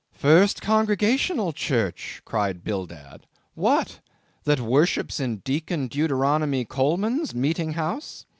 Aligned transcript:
"First 0.15 0.63
Congregational 0.63 1.53
Church," 1.53 2.23
cried 2.25 2.63
Bildad, 2.63 3.27
"what! 3.53 3.99
that 4.45 4.59
worships 4.59 5.19
in 5.19 5.43
Deacon 5.45 5.87
Deuteronomy 5.87 6.65
Coleman's 6.65 7.35
meeting 7.35 7.73
house?" 7.73 8.25